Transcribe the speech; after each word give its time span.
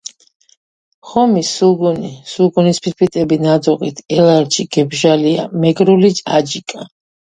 ღომი, 1.09 1.43
სულგუნი, 1.49 2.09
სულგუნის 2.33 2.81
ფორფიტები 2.87 3.41
ნადუღით, 3.45 4.05
ელარჯი, 4.19 4.69
გებჟალია, 4.75 5.49
მეგრული 5.65 6.17
აჯიკა. 6.43 6.93